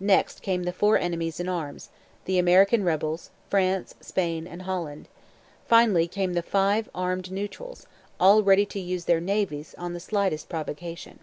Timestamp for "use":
8.80-9.04